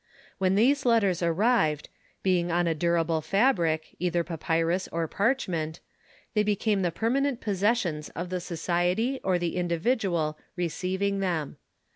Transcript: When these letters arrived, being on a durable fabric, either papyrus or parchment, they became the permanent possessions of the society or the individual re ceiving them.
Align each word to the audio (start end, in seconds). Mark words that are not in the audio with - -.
When 0.39 0.55
these 0.55 0.83
letters 0.83 1.21
arrived, 1.21 1.87
being 2.23 2.51
on 2.51 2.65
a 2.65 2.73
durable 2.73 3.21
fabric, 3.21 3.95
either 3.99 4.23
papyrus 4.23 4.87
or 4.91 5.07
parchment, 5.07 5.79
they 6.33 6.41
became 6.41 6.81
the 6.81 6.89
permanent 6.89 7.39
possessions 7.39 8.09
of 8.15 8.31
the 8.31 8.39
society 8.41 9.19
or 9.23 9.37
the 9.37 9.57
individual 9.57 10.39
re 10.55 10.69
ceiving 10.69 11.19
them. 11.19 11.57